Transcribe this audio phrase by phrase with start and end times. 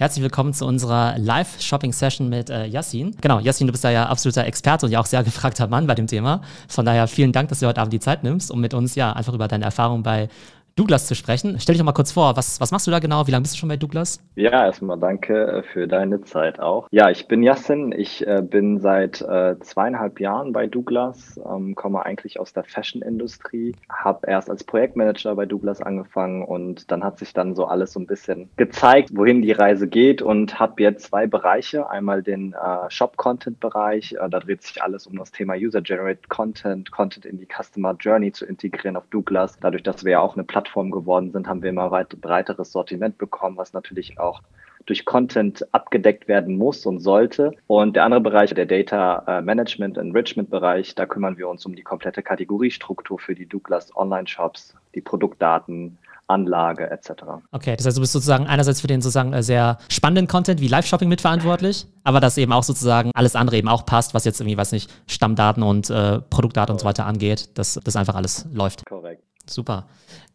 [0.00, 3.14] Herzlich willkommen zu unserer Live-Shopping-Session mit äh, Yassin.
[3.20, 5.94] Genau, Yassin, du bist da ja absoluter Experte und ja auch sehr gefragter Mann bei
[5.94, 6.40] dem Thema.
[6.68, 9.12] Von daher vielen Dank, dass du heute Abend die Zeit nimmst, um mit uns ja
[9.12, 10.30] einfach über deine Erfahrungen bei
[10.76, 11.58] Douglas zu sprechen.
[11.58, 13.26] Stell dich doch mal kurz vor, was, was machst du da genau?
[13.26, 14.20] Wie lange bist du schon bei Douglas?
[14.34, 16.88] Ja, erstmal danke äh, für deine Zeit auch.
[16.90, 17.92] Ja, ich bin Yassin.
[17.92, 23.76] Ich äh, bin seit äh, zweieinhalb Jahren bei Douglas, ähm, komme eigentlich aus der Fashion-Industrie,
[23.88, 28.00] habe erst als Projektmanager bei Douglas angefangen und dann hat sich dann so alles so
[28.00, 31.90] ein bisschen gezeigt, wohin die Reise geht und habe jetzt zwei Bereiche.
[31.90, 37.26] Einmal den äh, Shop-Content-Bereich, äh, da dreht sich alles um das Thema User-Generated Content, Content
[37.26, 39.58] in die Customer Journey zu integrieren auf Douglas.
[39.60, 42.72] Dadurch, dass wir ja auch eine Plattform Plattform geworden sind, haben wir immer weit breiteres
[42.72, 44.40] Sortiment bekommen, was natürlich auch
[44.86, 47.52] durch Content abgedeckt werden muss und sollte.
[47.66, 51.74] Und der andere Bereich, der Data äh, Management Enrichment Bereich, da kümmern wir uns um
[51.74, 55.98] die komplette Kategoriestruktur für die Douglas Online Shops, die Produktdaten,
[56.28, 57.10] Anlage etc.
[57.50, 60.68] Okay, das heißt, du bist sozusagen einerseits für den sozusagen äh, sehr spannenden Content wie
[60.68, 64.56] Live-Shopping mitverantwortlich, aber dass eben auch sozusagen alles andere eben auch passt, was jetzt irgendwie,
[64.56, 68.86] weiß nicht, Stammdaten und äh, Produktdaten und so weiter angeht, dass das einfach alles läuft.
[68.86, 69.29] Korrekt.
[69.52, 69.86] Super.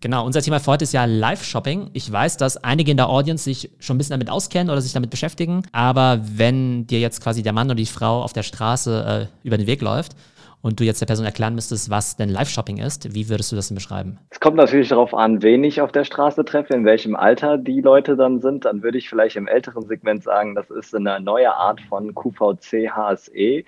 [0.01, 1.89] Genau, unser Thema für heute ist ja Live-Shopping.
[1.93, 4.93] Ich weiß, dass einige in der Audience sich schon ein bisschen damit auskennen oder sich
[4.93, 9.29] damit beschäftigen, aber wenn dir jetzt quasi der Mann oder die Frau auf der Straße
[9.31, 10.15] äh, über den Weg läuft
[10.61, 13.69] und du jetzt der Person erklären müsstest, was denn Live-Shopping ist, wie würdest du das
[13.69, 14.17] denn beschreiben?
[14.31, 17.81] Es kommt natürlich darauf an, wen ich auf der Straße treffe, in welchem Alter die
[17.81, 18.65] Leute dann sind.
[18.65, 22.89] Dann würde ich vielleicht im älteren Segment sagen, das ist eine neue Art von QVC
[22.91, 23.63] HSE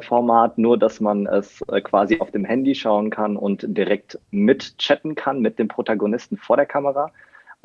[0.00, 5.14] Format, nur dass man es äh, quasi auf dem Handy schauen kann und direkt mitchatten
[5.14, 7.10] kann mit dem Protagonisten vor der Kamera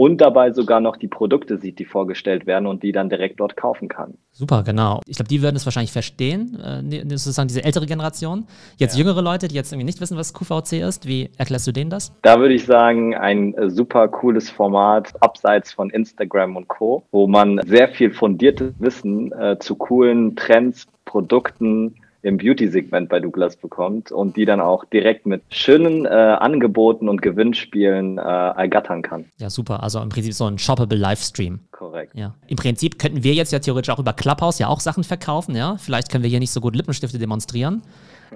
[0.02, 3.56] und dabei sogar noch die Produkte sieht, die vorgestellt werden und die dann direkt dort
[3.56, 4.16] kaufen kann.
[4.32, 5.00] Super, genau.
[5.06, 8.46] Ich glaube, die würden es wahrscheinlich verstehen, äh, sozusagen diese ältere Generation.
[8.78, 9.04] Jetzt ja.
[9.04, 12.12] jüngere Leute, die jetzt irgendwie nicht wissen, was QVC ist, wie erklärst du denen das?
[12.24, 17.28] Da würde ich sagen, ein äh, super cooles Format abseits von Instagram und Co., wo
[17.28, 24.12] man sehr viel fundiertes Wissen äh, zu coolen Trends, Produkten, im Beauty-Segment bei Douglas bekommt
[24.12, 29.26] und die dann auch direkt mit schönen äh, Angeboten und Gewinnspielen äh, ergattern kann.
[29.38, 29.82] Ja, super.
[29.84, 31.60] Also im Prinzip so ein shoppable Livestream.
[31.72, 32.14] Korrekt.
[32.16, 32.36] Ja.
[32.48, 35.78] Im Prinzip könnten wir jetzt ja theoretisch auch über Clubhouse ja auch Sachen verkaufen, ja.
[35.78, 37.82] Vielleicht können wir hier nicht so gut Lippenstifte demonstrieren.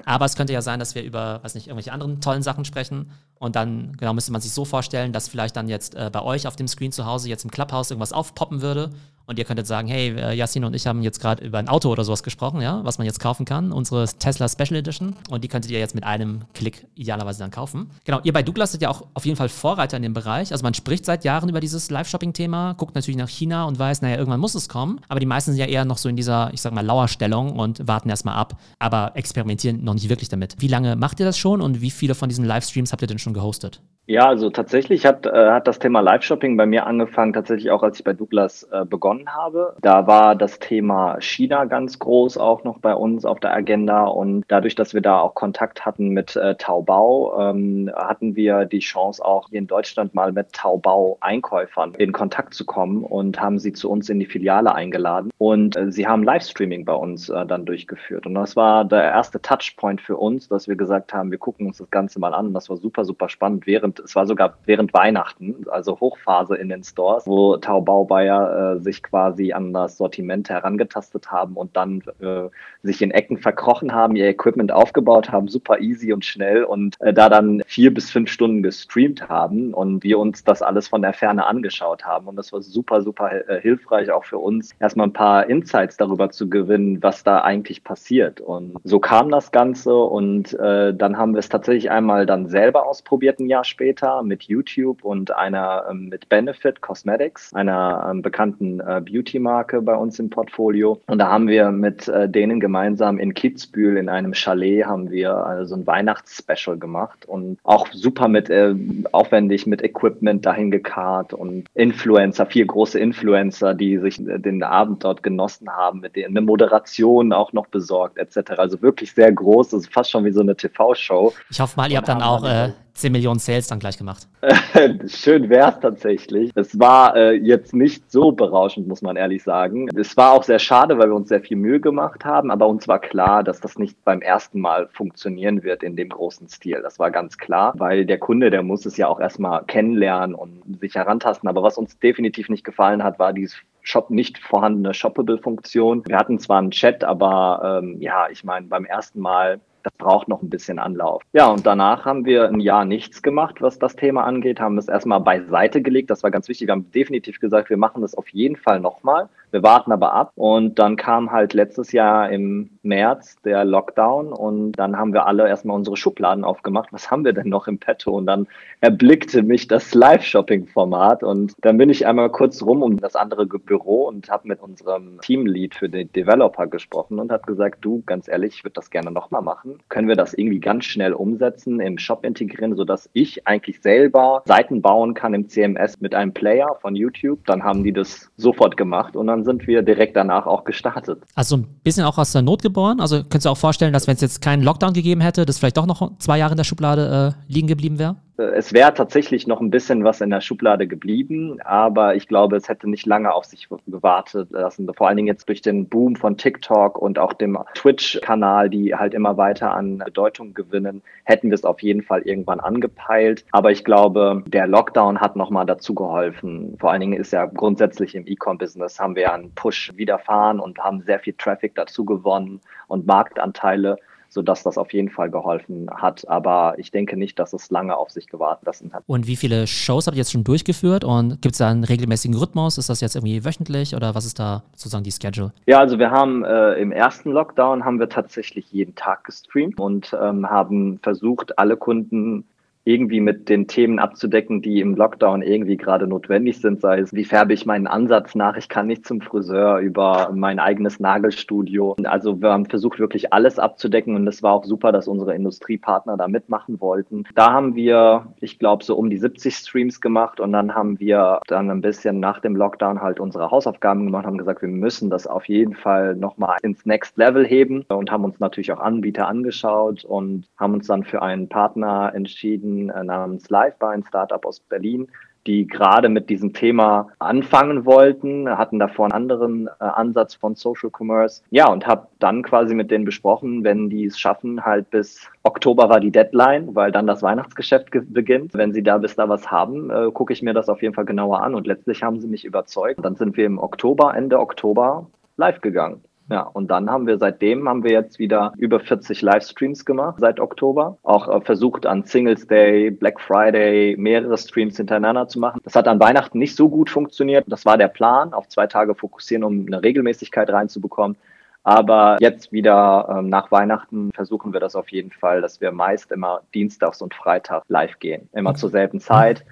[0.03, 3.11] Aber es könnte ja sein, dass wir über, weiß nicht, irgendwelche anderen tollen Sachen sprechen.
[3.39, 6.47] Und dann, genau, müsste man sich so vorstellen, dass vielleicht dann jetzt äh, bei euch
[6.47, 8.89] auf dem Screen zu Hause jetzt im Clubhouse irgendwas aufpoppen würde
[9.27, 11.89] und ihr könntet sagen, hey, äh, Yassin und ich haben jetzt gerade über ein Auto
[11.89, 15.15] oder sowas gesprochen, ja, was man jetzt kaufen kann, unsere Tesla Special Edition.
[15.29, 17.89] Und die könntet ihr jetzt mit einem Klick idealerweise dann kaufen.
[18.03, 20.51] Genau, ihr bei Douglas seid ja auch auf jeden Fall Vorreiter in dem Bereich.
[20.51, 24.17] Also man spricht seit Jahren über dieses Live-Shopping-Thema, guckt natürlich nach China und weiß, naja,
[24.17, 25.01] irgendwann muss es kommen.
[25.07, 27.87] Aber die meisten sind ja eher noch so in dieser, ich sag mal, Lauerstellung und
[27.87, 30.55] warten erstmal ab, aber experimentieren noch nicht wirklich damit.
[30.59, 33.19] Wie lange macht ihr das schon und wie viele von diesen Livestreams habt ihr denn
[33.19, 33.81] schon gehostet?
[34.07, 37.97] Ja, also tatsächlich hat, äh, hat das Thema Live-Shopping bei mir angefangen, tatsächlich auch als
[37.97, 39.75] ich bei Douglas äh, begonnen habe.
[39.81, 44.43] Da war das Thema China ganz groß auch noch bei uns auf der Agenda und
[44.47, 49.25] dadurch, dass wir da auch Kontakt hatten mit äh, Taobao, ähm, hatten wir die Chance
[49.25, 53.89] auch hier in Deutschland mal mit Taobao-Einkäufern in Kontakt zu kommen und haben sie zu
[53.89, 55.31] uns in die Filiale eingeladen.
[55.39, 58.27] Und äh, sie haben Livestreaming bei uns äh, dann durchgeführt.
[58.27, 61.79] Und das war der erste Touchpoint für uns, dass wir gesagt haben, wir gucken uns
[61.79, 62.53] das Ganze mal an.
[62.53, 63.65] Das war super, super spannend.
[63.65, 68.75] Während während, es war sogar während Weihnachten, also Hochphase in den Stores, wo Taubau Bayer
[68.75, 72.49] äh, sich quasi an das Sortiment herangetastet haben und dann äh,
[72.83, 77.13] sich in Ecken verkrochen haben, ihr Equipment aufgebaut haben, super easy und schnell und äh,
[77.13, 81.13] da dann vier bis fünf Stunden gestreamt haben und wir uns das alles von der
[81.13, 82.27] Ferne angeschaut haben.
[82.27, 86.29] Und das war super, super äh, hilfreich auch für uns, erstmal ein paar Insights darüber
[86.29, 88.41] zu gewinnen, was da eigentlich passiert.
[88.41, 92.85] Und so kam das Ganze und äh, dann haben wir es tatsächlich einmal dann selber
[92.85, 98.23] ausprobiert ein Jahr später später mit YouTube und einer ähm, mit Benefit Cosmetics, einer ähm,
[98.23, 100.99] bekannten äh, Beauty-Marke bei uns im Portfolio.
[101.05, 105.35] Und da haben wir mit äh, denen gemeinsam in Kitzbühel in einem Chalet haben wir
[105.35, 108.73] also ein Weihnachtsspecial gemacht und auch super mit äh,
[109.11, 115.21] aufwendig mit Equipment dahin gekarrt und Influencer, vier große Influencer, die sich den Abend dort
[115.21, 118.53] genossen haben, mit denen eine Moderation auch noch besorgt etc.
[118.57, 121.33] Also wirklich sehr groß, das ist fast schon wie so eine TV-Show.
[121.51, 124.27] Ich hoffe mal, ihr habt dann auch äh, 10 Millionen Sales dann gleich gemacht.
[125.07, 126.51] Schön wär's tatsächlich.
[126.55, 129.89] Es war äh, jetzt nicht so berauschend, muss man ehrlich sagen.
[129.97, 132.87] Es war auch sehr schade, weil wir uns sehr viel Mühe gemacht haben, aber uns
[132.87, 136.79] war klar, dass das nicht beim ersten Mal funktionieren wird in dem großen Stil.
[136.81, 140.79] Das war ganz klar, weil der Kunde, der muss es ja auch erstmal kennenlernen und
[140.79, 141.49] sich herantasten.
[141.49, 146.03] Aber was uns definitiv nicht gefallen hat, war dieses Shop nicht vorhandene Shoppable-Funktion.
[146.07, 150.27] Wir hatten zwar einen Chat, aber ähm, ja, ich meine, beim ersten Mal das braucht
[150.27, 151.21] noch ein bisschen Anlauf.
[151.33, 154.87] Ja, und danach haben wir ein Jahr nichts gemacht, was das Thema angeht, haben es
[154.87, 156.09] erstmal beiseite gelegt.
[156.09, 156.67] Das war ganz wichtig.
[156.67, 159.29] Wir haben definitiv gesagt, wir machen das auf jeden Fall nochmal.
[159.55, 160.33] Wir warten aber ab.
[160.35, 165.47] Und dann kam halt letztes Jahr im März der Lockdown und dann haben wir alle
[165.47, 166.91] erstmal unsere Schubladen aufgemacht.
[166.91, 168.11] Was haben wir denn noch im Petto?
[168.11, 168.47] Und dann
[168.81, 174.09] erblickte mich das Live-Shopping-Format und dann bin ich einmal kurz rum um das andere Büro
[174.09, 178.55] und habe mit unserem Teamlead für den Developer gesprochen und hat gesagt, du, ganz ehrlich,
[178.55, 179.79] ich würde das gerne nochmal machen.
[179.87, 184.81] Können wir das irgendwie ganz schnell umsetzen, im Shop integrieren, sodass ich eigentlich selber Seiten
[184.81, 187.39] bauen kann im CMS mit einem Player von YouTube?
[187.45, 191.23] Dann haben die das sofort gemacht und dann sind wir direkt danach auch gestartet.
[191.35, 192.99] Also ein bisschen auch aus der Not geboren.
[192.99, 195.77] Also könntest du auch vorstellen, dass wenn es jetzt keinen Lockdown gegeben hätte, das vielleicht
[195.77, 198.17] doch noch zwei Jahre in der Schublade äh, liegen geblieben wäre?
[198.37, 202.67] Es wäre tatsächlich noch ein bisschen was in der Schublade geblieben, aber ich glaube, es
[202.67, 204.91] hätte nicht lange auf sich gewartet lassen.
[204.93, 209.13] Vor allen Dingen jetzt durch den Boom von TikTok und auch dem Twitch-Kanal, die halt
[209.13, 213.45] immer weiter an Bedeutung gewinnen, hätten wir es auf jeden Fall irgendwann angepeilt.
[213.51, 216.75] Aber ich glaube, der Lockdown hat nochmal dazu geholfen.
[216.77, 221.01] Vor allen Dingen ist ja grundsätzlich im E-Com-Business haben wir einen Push widerfahren und haben
[221.03, 223.97] sehr viel Traffic dazu gewonnen und Marktanteile
[224.35, 226.27] sodass das auf jeden Fall geholfen hat.
[226.27, 229.01] Aber ich denke nicht, dass es lange auf sich gewartet lassen hat.
[229.07, 232.37] Und wie viele Shows habt ihr jetzt schon durchgeführt und gibt es da einen regelmäßigen
[232.37, 232.77] Rhythmus?
[232.77, 235.53] Ist das jetzt irgendwie wöchentlich oder was ist da sozusagen die Schedule?
[235.67, 240.13] Ja, also wir haben äh, im ersten Lockdown haben wir tatsächlich jeden Tag gestreamt und
[240.21, 242.43] ähm, haben versucht, alle Kunden
[242.85, 247.25] irgendwie mit den Themen abzudecken, die im Lockdown irgendwie gerade notwendig sind, sei es, wie
[247.25, 251.95] färbe ich meinen Ansatz nach, ich kann nicht zum Friseur, über mein eigenes Nagelstudio.
[252.03, 256.15] Also wir haben versucht, wirklich alles abzudecken und es war auch super, dass unsere Industriepartner
[256.15, 257.23] da mitmachen wollten.
[257.33, 261.39] Da haben wir, ich glaube, so um die 70 Streams gemacht und dann haben wir
[261.47, 265.25] dann ein bisschen nach dem Lockdown halt unsere Hausaufgaben gemacht, haben gesagt, wir müssen das
[265.25, 270.05] auf jeden Fall nochmal ins Next Level heben und haben uns natürlich auch Anbieter angeschaut
[270.05, 275.07] und haben uns dann für einen Partner entschieden, äh, namens Livebar, ein Startup aus Berlin,
[275.47, 280.89] die gerade mit diesem Thema anfangen wollten, hatten davor einen anderen äh, Ansatz von Social
[280.89, 281.43] Commerce.
[281.51, 285.89] Ja, und habe dann quasi mit denen besprochen, wenn die es schaffen, halt bis Oktober
[285.89, 288.53] war die Deadline, weil dann das Weihnachtsgeschäft beginnt.
[288.53, 291.05] Wenn sie da bis da was haben, äh, gucke ich mir das auf jeden Fall
[291.05, 291.53] genauer an.
[291.53, 293.03] Und letztlich haben sie mich überzeugt.
[293.03, 296.01] Dann sind wir im Oktober, Ende Oktober live gegangen.
[296.29, 300.39] Ja, und dann haben wir seitdem haben wir jetzt wieder über 40 Livestreams gemacht seit
[300.39, 300.97] Oktober.
[301.03, 305.61] Auch äh, versucht an Singles Day, Black Friday mehrere Streams hintereinander zu machen.
[305.63, 307.45] Das hat an Weihnachten nicht so gut funktioniert.
[307.47, 311.15] Das war der Plan, auf zwei Tage fokussieren, um eine Regelmäßigkeit reinzubekommen.
[311.61, 316.11] Aber jetzt wieder ähm, nach Weihnachten versuchen wir das auf jeden Fall, dass wir meist
[316.11, 318.29] immer Dienstags und Freitag live gehen.
[318.33, 319.45] Immer zur selben Zeit.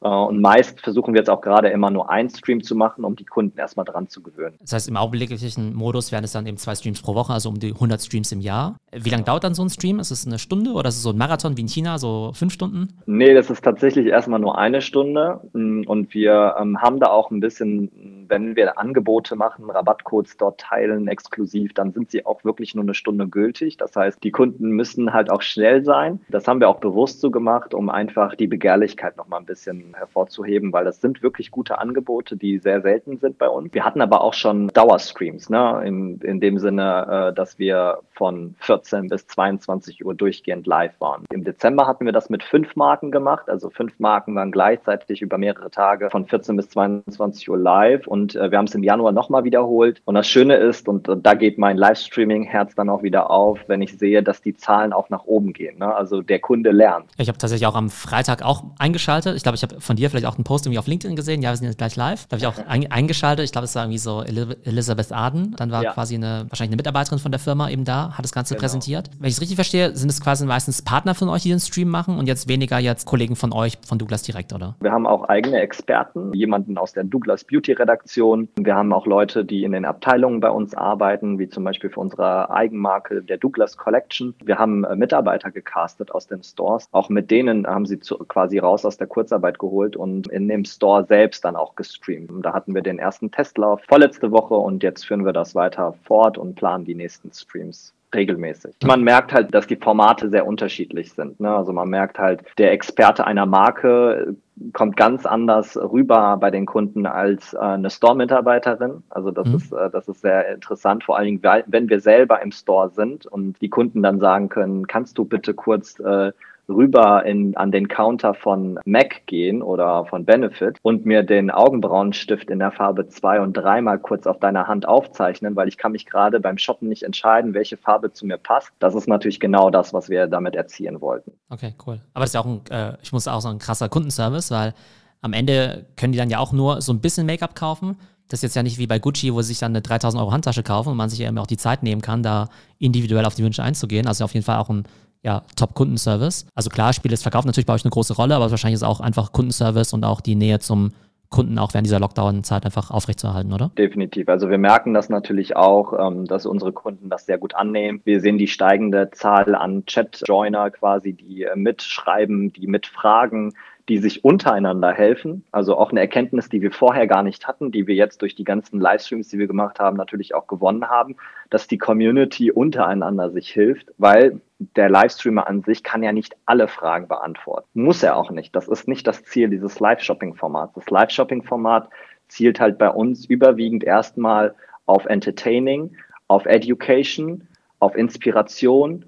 [0.00, 3.16] Äh, und meist versuchen wir jetzt auch gerade immer nur einen Stream zu machen, um
[3.16, 4.56] die Kunden erstmal dran zu gewöhnen.
[4.60, 7.58] Das heißt, im augenblicklichen Modus wären es dann eben zwei Streams pro Woche, also um
[7.58, 8.76] die 100 Streams im Jahr.
[8.92, 9.98] Wie lange dauert dann so ein Stream?
[9.98, 12.52] Ist es eine Stunde oder ist es so ein Marathon wie in China, so fünf
[12.52, 12.88] Stunden?
[13.06, 15.40] Nee, das ist tatsächlich erstmal nur eine Stunde.
[15.52, 20.60] Mm, und wir ähm, haben da auch ein bisschen, wenn wir Angebote machen, Rabattcodes dort
[20.60, 23.76] teilen, exklusiv, dann sind sie auch wirklich nur eine Stunde gültig.
[23.76, 26.20] Das heißt, die Kunden müssen halt auch schnell sein.
[26.28, 30.72] Das haben wir auch bewusst so gemacht, um einfach die Begehrlichkeit nochmal ein bisschen hervorzuheben,
[30.72, 33.72] weil das sind wirklich gute Angebote, die sehr selten sind bei uns.
[33.72, 35.82] Wir hatten aber auch schon Dauerstreams, ne?
[35.84, 41.24] in, in dem Sinne, äh, dass wir von 14 bis 22 Uhr durchgehend live waren.
[41.30, 45.38] Im Dezember hatten wir das mit fünf Marken gemacht, also fünf Marken waren gleichzeitig über
[45.38, 49.12] mehrere Tage von 14 bis 22 Uhr live und äh, wir haben es im Januar
[49.12, 50.02] nochmal wiederholt.
[50.04, 53.82] Und das Schöne ist, und, und da geht mein Livestreaming-Herz dann auch wieder auf, wenn
[53.82, 55.78] ich sehe, dass die Zahlen auch nach oben gehen.
[55.78, 55.94] Ne?
[55.94, 57.06] Also der Kunde lernt.
[57.16, 59.36] Ich habe tatsächlich auch am Freitag auch eingeschaltet.
[59.36, 61.42] Ich glaube, ich habe von dir vielleicht auch einen Post irgendwie auf LinkedIn gesehen.
[61.42, 62.26] Ja, wir sind jetzt gleich live.
[62.26, 63.44] Da habe ich auch ein, eingeschaltet.
[63.44, 65.54] Ich glaube, es war irgendwie so Elizabeth Arden.
[65.56, 65.92] Dann war ja.
[65.92, 68.62] quasi eine, wahrscheinlich eine Mitarbeiterin von der Firma eben da, hat das Ganze genau.
[68.62, 69.10] präsentiert.
[69.18, 71.88] Wenn ich es richtig verstehe, sind es quasi meistens Partner von euch, die den Stream
[71.88, 74.74] machen und jetzt weniger jetzt Kollegen von euch, von Douglas direkt, oder?
[74.80, 78.48] Wir haben auch eigene Experten, jemanden aus der Douglas Beauty Redaktion.
[78.56, 82.00] Wir haben auch Leute, die in den Abteilungen bei uns arbeiten, wie zum Beispiel für
[82.00, 84.34] unsere Eigenmarke der Douglas Collection.
[84.44, 86.88] Wir haben äh, Mitarbeiter gecastet aus den Stores.
[86.92, 90.64] Auch mit denen haben sie zu, quasi raus aus der Kurzarbeit geholt und in dem
[90.64, 92.30] Store selbst dann auch gestreamt.
[92.44, 96.38] Da hatten wir den ersten Testlauf vorletzte Woche und jetzt führen wir das weiter fort
[96.38, 98.74] und planen die nächsten Streams regelmäßig.
[98.84, 101.40] Man merkt halt, dass die Formate sehr unterschiedlich sind.
[101.40, 101.54] Ne?
[101.54, 104.36] Also man merkt halt, der Experte einer Marke
[104.72, 109.02] kommt ganz anders rüber bei den Kunden als äh, eine Store-Mitarbeiterin.
[109.10, 109.56] Also das mhm.
[109.56, 113.26] ist äh, das ist sehr interessant, vor allen Dingen, wenn wir selber im Store sind
[113.26, 116.32] und die Kunden dann sagen können, kannst du bitte kurz äh,
[116.68, 122.50] rüber in, an den Counter von MAC gehen oder von Benefit und mir den Augenbrauenstift
[122.50, 125.92] in der Farbe 2 und 3 mal kurz auf deiner Hand aufzeichnen, weil ich kann
[125.92, 128.70] mich gerade beim Shoppen nicht entscheiden, welche Farbe zu mir passt.
[128.78, 131.32] Das ist natürlich genau das, was wir damit erzielen wollten.
[131.48, 132.00] Okay, cool.
[132.12, 134.74] Aber das ist ja auch ein, äh, ich muss auch sagen, ein krasser Kundenservice, weil
[135.20, 137.96] am Ende können die dann ja auch nur so ein bisschen Make-up kaufen.
[138.28, 140.32] Das ist jetzt ja nicht wie bei Gucci, wo sie sich dann eine 3000 Euro
[140.32, 143.42] Handtasche kaufen und man sich immer auch die Zeit nehmen kann, da individuell auf die
[143.42, 144.06] Wünsche einzugehen.
[144.06, 144.84] Also auf jeden Fall auch ein
[145.22, 146.46] ja, Top-Kundenservice.
[146.54, 149.32] Also klar, Spiele verkaufen natürlich bei euch eine große Rolle, aber wahrscheinlich ist auch einfach
[149.32, 150.92] Kundenservice und auch die Nähe zum
[151.30, 153.70] Kunden auch während dieser Lockdown-Zeit einfach aufrechtzuerhalten, oder?
[153.76, 154.28] Definitiv.
[154.28, 158.00] Also wir merken das natürlich auch, ähm, dass unsere Kunden das sehr gut annehmen.
[158.04, 163.52] Wir sehen die steigende Zahl an Chat-Joiner quasi, die äh, mitschreiben, die mitfragen,
[163.88, 165.44] die sich untereinander helfen.
[165.50, 168.44] Also auch eine Erkenntnis, die wir vorher gar nicht hatten, die wir jetzt durch die
[168.44, 171.16] ganzen Livestreams, die wir gemacht haben, natürlich auch gewonnen haben,
[171.50, 176.68] dass die Community untereinander sich hilft, weil der Livestreamer an sich kann ja nicht alle
[176.68, 177.68] Fragen beantworten.
[177.74, 178.54] Muss er auch nicht.
[178.54, 180.74] Das ist nicht das Ziel dieses Live-Shopping-Formats.
[180.74, 181.88] Das Live-Shopping-Format
[182.28, 184.54] zielt halt bei uns überwiegend erstmal
[184.84, 187.46] auf Entertaining, auf Education,
[187.78, 189.06] auf Inspiration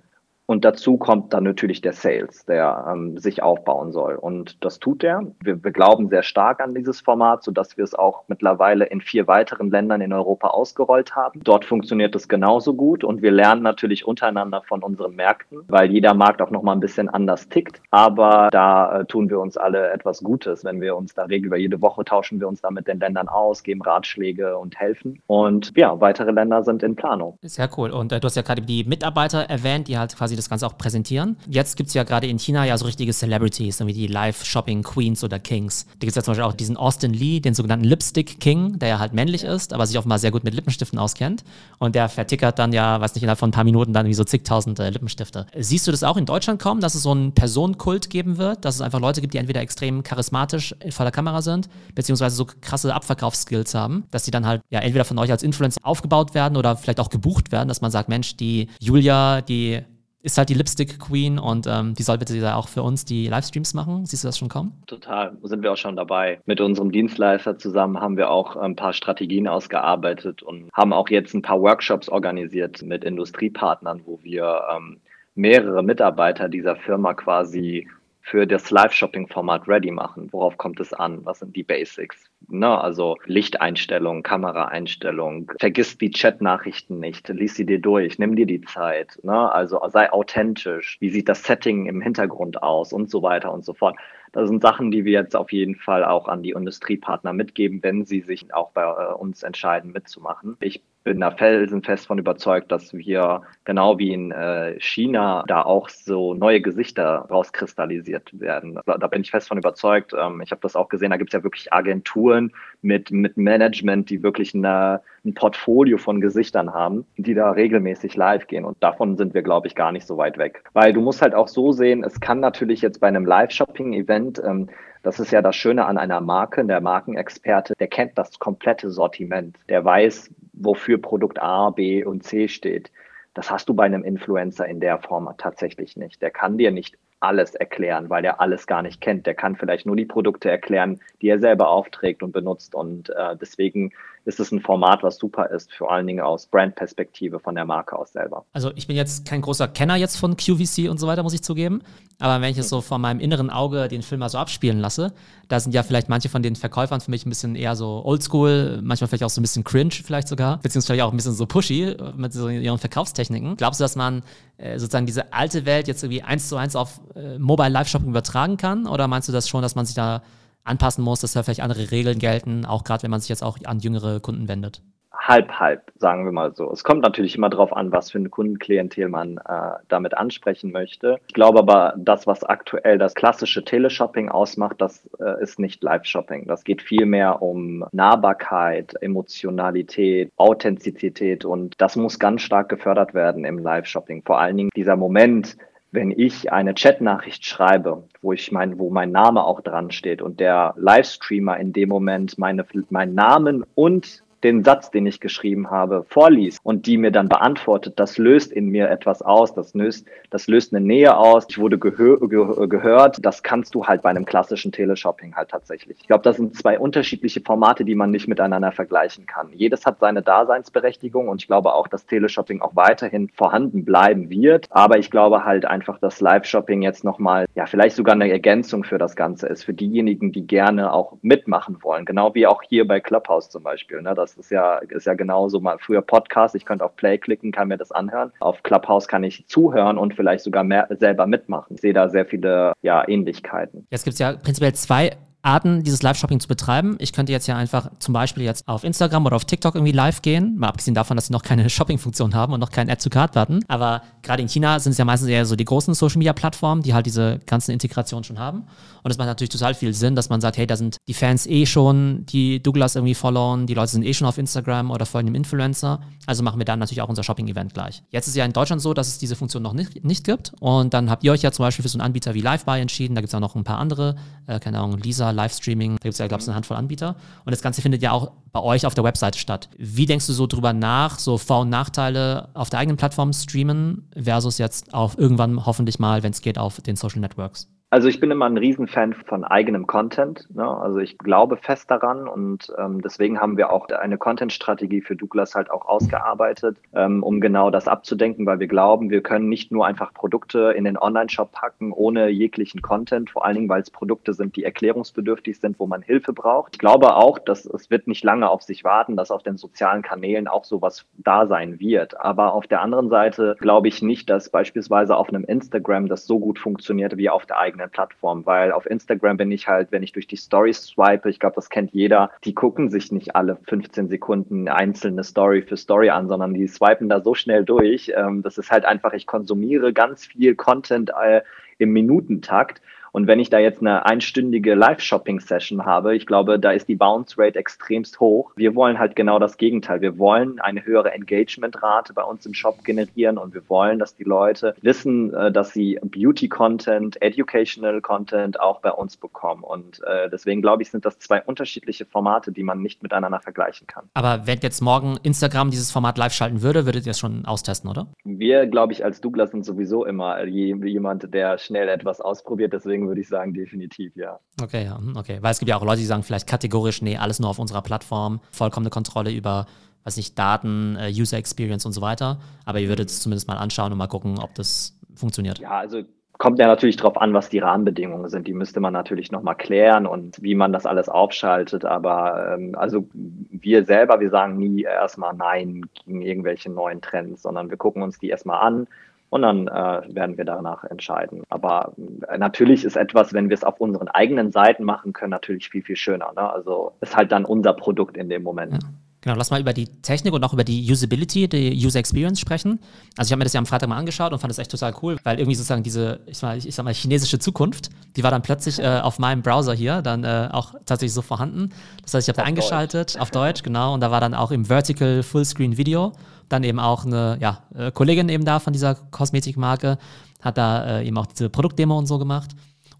[0.51, 4.17] und dazu kommt dann natürlich der Sales, der ähm, sich aufbauen soll.
[4.17, 5.23] Und das tut er.
[5.45, 9.29] Wir, wir glauben sehr stark an dieses Format, sodass wir es auch mittlerweile in vier
[9.29, 11.39] weiteren Ländern in Europa ausgerollt haben.
[11.45, 16.15] Dort funktioniert es genauso gut und wir lernen natürlich untereinander von unseren Märkten, weil jeder
[16.15, 17.81] Markt auch nochmal ein bisschen anders tickt.
[17.93, 21.81] Aber da äh, tun wir uns alle etwas Gutes, wenn wir uns da regelmäßig, jede
[21.81, 25.23] Woche tauschen wir uns da mit den Ländern aus, geben Ratschläge und helfen.
[25.29, 27.39] Und ja, weitere Länder sind in Planung.
[27.43, 27.91] Sehr cool.
[27.93, 30.77] Und äh, du hast ja gerade die Mitarbeiter erwähnt, die halt quasi das Ganze auch
[30.79, 31.37] präsentieren.
[31.49, 35.39] Jetzt gibt es ja gerade in China ja so richtige Celebrities, wie die Live-Shopping-Queens oder
[35.39, 35.87] Kings.
[35.87, 38.89] Da gibt es ja zum Beispiel auch diesen Austin Lee, den sogenannten Lipstick King, der
[38.89, 41.45] ja halt männlich ist, aber sich offenbar sehr gut mit Lippenstiften auskennt.
[41.79, 44.25] Und der vertickert dann ja, weiß nicht, innerhalb von ein paar Minuten dann wie so
[44.25, 45.47] zigtausend äh, Lippenstifte.
[45.57, 48.77] Siehst du das auch in Deutschland kommen, dass es so einen Personenkult geben wird, dass
[48.77, 52.95] es einfach Leute gibt, die entweder extrem charismatisch vor der Kamera sind, beziehungsweise so krasse
[52.95, 56.77] Abverkaufsskills haben, dass die dann halt ja entweder von euch als Influencer aufgebaut werden oder
[56.77, 59.81] vielleicht auch gebucht werden, dass man sagt, Mensch, die Julia, die
[60.23, 63.75] ist halt die Lipstick Queen und ähm, die soll bitte auch für uns die Livestreams
[63.75, 64.05] machen.
[64.05, 64.83] Siehst du das schon kommen?
[64.87, 66.41] Total, sind wir auch schon dabei.
[66.45, 71.35] Mit unserem Dienstleister zusammen haben wir auch ein paar Strategien ausgearbeitet und haben auch jetzt
[71.35, 75.01] ein paar Workshops organisiert mit Industriepartnern, wo wir ähm,
[75.35, 77.89] mehrere Mitarbeiter dieser Firma quasi
[78.21, 80.29] für das Live-Shopping-Format ready machen.
[80.33, 81.25] Worauf kommt es an?
[81.25, 82.30] Was sind die Basics?
[82.51, 82.81] Ne?
[82.81, 89.19] Also Lichteinstellung, Kameraeinstellung, vergiss die Chat-Nachrichten nicht, lies sie dir durch, nimm dir die Zeit.
[89.23, 89.53] Ne?
[89.53, 90.97] Also sei authentisch.
[91.01, 93.97] Wie sieht das Setting im Hintergrund aus und so weiter und so fort.
[94.33, 98.05] Das sind Sachen, die wir jetzt auf jeden Fall auch an die Industriepartner mitgeben, wenn
[98.05, 100.57] sie sich auch bei äh, uns entscheiden, mitzumachen.
[100.61, 105.89] Ich bin da felsenfest von überzeugt, dass wir genau wie in äh, China da auch
[105.89, 108.79] so neue Gesichter rauskristallisiert werden.
[108.85, 110.13] Da bin ich fest von überzeugt.
[110.17, 114.11] Ähm, ich habe das auch gesehen, da gibt es ja wirklich Agenturen mit, mit Management,
[114.11, 118.67] die wirklich eine, ein Portfolio von Gesichtern haben, die da regelmäßig live gehen.
[118.67, 120.65] Und davon sind wir, glaube ich, gar nicht so weit weg.
[120.75, 124.69] Weil du musst halt auch so sehen, es kann natürlich jetzt bei einem Live-Shopping-Event ähm,
[125.03, 126.65] das ist ja das Schöne an einer Marke.
[126.65, 129.57] Der Markenexperte, der kennt das komplette Sortiment.
[129.69, 132.91] Der weiß, wofür Produkt A, B und C steht.
[133.35, 136.21] Das hast du bei einem Influencer in der Form tatsächlich nicht.
[136.21, 139.27] Der kann dir nicht alles erklären, weil er alles gar nicht kennt.
[139.27, 142.75] Der kann vielleicht nur die Produkte erklären, die er selber aufträgt und benutzt.
[142.75, 143.93] Und äh, deswegen
[144.25, 147.99] ist es ein Format, was super ist, vor allen Dingen aus Brandperspektive von der Marke
[147.99, 148.45] aus selber.
[148.53, 151.43] Also ich bin jetzt kein großer Kenner jetzt von QVC und so weiter, muss ich
[151.43, 151.83] zugeben.
[152.19, 155.13] Aber wenn ich es so von meinem inneren Auge den Film mal so abspielen lasse,
[155.49, 158.81] da sind ja vielleicht manche von den Verkäufern für mich ein bisschen eher so oldschool,
[158.83, 161.97] manchmal vielleicht auch so ein bisschen cringe vielleicht sogar, beziehungsweise auch ein bisschen so pushy
[162.17, 163.57] mit so ihren Verkaufstechniken.
[163.57, 164.23] Glaubst du, dass man
[164.59, 168.11] äh, sozusagen diese alte Welt jetzt irgendwie eins zu eins auf äh, Mobile Live Shopping
[168.11, 168.87] übertragen kann?
[168.87, 170.23] Oder meinst du das schon, dass man sich da
[170.71, 173.59] anpassen muss, dass da vielleicht andere Regeln gelten, auch gerade wenn man sich jetzt auch
[173.65, 174.83] an jüngere Kunden wendet?
[175.13, 176.73] Halb, halb, sagen wir mal so.
[176.73, 181.19] Es kommt natürlich immer darauf an, was für eine Kundenklientel man äh, damit ansprechen möchte.
[181.29, 186.47] Ich glaube aber, das, was aktuell das klassische Teleshopping ausmacht, das äh, ist nicht Live-Shopping.
[186.47, 193.45] Das geht viel mehr um Nahbarkeit, Emotionalität, Authentizität und das muss ganz stark gefördert werden
[193.45, 194.23] im Live-Shopping.
[194.25, 195.57] Vor allen Dingen dieser Moment,
[195.93, 200.39] wenn ich eine Chatnachricht schreibe, wo ich mein, wo mein Name auch dran steht und
[200.41, 206.05] der Livestreamer in dem Moment meine, meinen Namen und den Satz, den ich geschrieben habe,
[206.09, 210.47] vorliest und die mir dann beantwortet, das löst in mir etwas aus, das löst, das
[210.47, 214.25] löst eine Nähe aus, ich wurde gehör, ge gehört, das kannst du halt bei einem
[214.25, 215.99] klassischen Teleshopping halt tatsächlich.
[216.01, 219.51] Ich glaube, das sind zwei unterschiedliche Formate, die man nicht miteinander vergleichen kann.
[219.53, 224.67] Jedes hat seine Daseinsberechtigung und ich glaube auch, dass Teleshopping auch weiterhin vorhanden bleiben wird,
[224.71, 228.99] aber ich glaube halt einfach, dass Live-Shopping jetzt nochmal, ja, vielleicht sogar eine Ergänzung für
[228.99, 233.01] das Ganze ist, für diejenigen, die gerne auch mitmachen wollen, genau wie auch hier bei
[233.01, 234.01] Clubhouse zum Beispiel.
[234.03, 234.15] Ne?
[234.15, 236.55] Das ist ja, ist ja genauso mal früher Podcast.
[236.55, 238.33] Ich könnte auf Play klicken, kann mir das anhören.
[238.41, 241.75] Auf Clubhouse kann ich zuhören und vielleicht sogar mehr selber mitmachen.
[241.75, 243.87] Ich sehe da sehr viele ja, Ähnlichkeiten.
[243.91, 245.11] Jetzt gibt es ja prinzipiell zwei
[245.43, 246.97] Arten, dieses Live-Shopping zu betreiben.
[246.99, 250.21] Ich könnte jetzt ja einfach zum Beispiel jetzt auf Instagram oder auf TikTok irgendwie live
[250.23, 253.65] gehen, mal abgesehen davon, dass sie noch keine Shopping-Funktion haben und noch keinen Add-to-Card-Button.
[253.69, 257.07] Aber gerade in China sind es ja meistens eher so die großen Social-Media-Plattformen, die halt
[257.07, 258.65] diese ganzen Integrationen schon haben.
[259.03, 261.47] Und es macht natürlich total viel Sinn, dass man sagt, hey, da sind die Fans
[261.47, 265.27] eh schon, die Douglas irgendwie followen, die Leute sind eh schon auf Instagram oder folgen
[265.27, 266.01] dem Influencer.
[266.27, 268.03] Also machen wir dann natürlich auch unser Shopping-Event gleich.
[268.11, 270.53] Jetzt ist ja in Deutschland so, dass es diese Funktion noch nicht, nicht gibt.
[270.61, 273.15] Und dann habt ihr euch ja zum Beispiel für so einen Anbieter wie Livebuy entschieden.
[273.15, 274.17] Da gibt es auch noch ein paar andere,
[274.47, 275.97] äh, keine Ahnung, Lisa, Livestreaming.
[275.97, 277.17] Da gibt es ja, glaube ich, eine Handvoll Anbieter.
[277.45, 279.69] Und das Ganze findet ja auch bei euch auf der Webseite statt.
[279.79, 284.09] Wie denkst du so drüber nach, so Vor- und Nachteile auf der eigenen Plattform streamen
[284.17, 287.69] versus jetzt auf irgendwann hoffentlich mal, wenn es geht, auf den Social Networks?
[287.93, 290.47] Also ich bin immer ein Riesenfan von eigenem Content.
[290.55, 290.65] Ne?
[290.65, 295.57] Also ich glaube fest daran und ähm, deswegen haben wir auch eine Content-Strategie für Douglas
[295.57, 299.87] halt auch ausgearbeitet, ähm, um genau das abzudenken, weil wir glauben, wir können nicht nur
[299.87, 304.35] einfach Produkte in den Online-Shop packen ohne jeglichen Content, vor allen Dingen, weil es Produkte
[304.35, 306.75] sind, die erklärungsbedürftig sind, wo man Hilfe braucht.
[306.75, 310.03] Ich glaube auch, dass es wird nicht lange auf sich warten, dass auf den sozialen
[310.03, 312.21] Kanälen auch sowas da sein wird.
[312.21, 316.39] Aber auf der anderen Seite glaube ich nicht, dass beispielsweise auf einem Instagram das so
[316.39, 320.03] gut funktioniert wie auf der eigenen eigenen Plattform, weil auf Instagram bin ich halt, wenn
[320.03, 323.57] ich durch die Stories swipe, ich glaube, das kennt jeder, die gucken sich nicht alle
[323.69, 328.13] 15 Sekunden einzelne Story für Story an, sondern die swipen da so schnell durch.
[328.15, 331.41] Ähm, das ist halt einfach, ich konsumiere ganz viel Content äh,
[331.79, 336.89] im Minutentakt und wenn ich da jetzt eine einstündige Live-Shopping-Session habe, ich glaube, da ist
[336.89, 338.53] die Bounce Rate extremst hoch.
[338.57, 340.01] Wir wollen halt genau das Gegenteil.
[340.01, 344.25] Wir wollen eine höhere Engagement-Rate bei uns im Shop generieren und wir wollen, dass die
[344.25, 349.63] Leute wissen, äh, dass sie Beauty-Content, Educational-Content auch bei uns bekommen.
[349.63, 353.87] Und äh, deswegen glaube ich, sind das zwei unterschiedliche Formate, die man nicht miteinander vergleichen
[353.87, 354.05] kann.
[354.15, 357.91] Aber wenn jetzt morgen Instagram dieses Format live schalten würde, würdet ihr es schon austesten,
[357.91, 358.07] oder?
[358.25, 362.73] Wir, glaube ich, als Douglas sind sowieso immer jemand, der schnell etwas ausprobiert.
[362.73, 364.39] Deswegen deswegen würde ich sagen, definitiv, ja.
[364.63, 365.39] Okay, ja, hm, okay.
[365.41, 367.83] Weil es gibt ja auch Leute, die sagen vielleicht kategorisch, nee, alles nur auf unserer
[367.83, 369.67] Plattform, vollkommene Kontrolle über,
[370.05, 372.39] was nicht, Daten, äh, User Experience und so weiter.
[372.65, 375.59] Aber ihr würdet es zumindest mal anschauen und mal gucken, ob das funktioniert.
[375.59, 376.03] Ja, also
[376.39, 378.47] kommt ja natürlich darauf an, was die Rahmenbedingungen sind.
[378.47, 381.85] Die müsste man natürlich nochmal klären und wie man das alles aufschaltet.
[381.85, 387.69] Aber ähm, also wir selber, wir sagen nie erstmal Nein gegen irgendwelche neuen Trends, sondern
[387.69, 388.87] wir gucken uns die erstmal an
[389.31, 391.45] und dann äh, werden wir danach entscheiden.
[391.49, 391.93] Aber
[392.29, 395.83] äh, natürlich ist etwas, wenn wir es auf unseren eigenen Seiten machen können, natürlich viel,
[395.83, 396.33] viel schöner.
[396.37, 396.53] Ne?
[396.53, 398.83] Also ist halt dann unser Produkt in dem Moment.
[398.83, 398.89] Ja.
[399.23, 402.81] Genau, lass mal über die Technik und auch über die Usability, die User Experience sprechen.
[403.19, 404.95] Also ich habe mir das ja am Freitag mal angeschaut und fand das echt total
[405.03, 408.41] cool, weil irgendwie sozusagen diese, ich, mal, ich sag mal, chinesische Zukunft, die war dann
[408.41, 411.69] plötzlich äh, auf meinem Browser hier dann äh, auch tatsächlich so vorhanden.
[412.03, 413.21] Das heißt, ich habe da eingeschaltet, Deutsch.
[413.21, 416.15] auf Deutsch, genau, und da war dann auch im Vertical Fullscreen Video
[416.51, 419.99] dann eben auch eine ja, äh, Kollegin eben da von dieser Kosmetikmarke,
[420.41, 422.51] hat da äh, eben auch diese Produktdemo und so gemacht.